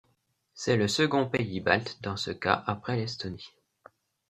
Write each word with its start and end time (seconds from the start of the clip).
C'est 0.55 0.77
le 0.77 0.87
second 0.87 1.27
pays 1.27 1.59
balte 1.59 1.99
dans 2.01 2.17
ce 2.17 2.31
cas 2.31 2.63
après 2.65 2.95
l'Estonie. 2.97 3.53